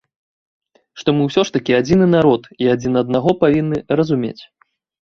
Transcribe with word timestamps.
Што 1.01 1.09
мы 1.17 1.27
ўсё 1.27 1.41
ж 1.49 1.55
такі 1.59 1.77
адзіны 1.81 2.09
народ 2.17 2.51
і 2.65 2.73
адзін 2.75 2.93
аднаго 3.05 3.39
павінны 3.47 3.77
разумець. 4.01 4.39